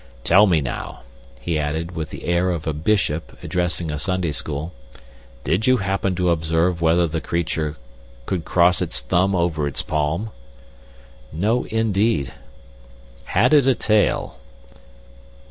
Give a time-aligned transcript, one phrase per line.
[0.23, 1.01] "Tell me, now,"
[1.41, 4.73] he added, with the air of a bishop addressing a Sunday school,
[5.43, 7.77] "did you happen to observe whether the creature
[8.25, 10.31] could cross its thumb over its palm?"
[11.31, 12.33] "No, indeed."
[13.25, 14.39] "Had it a tail?"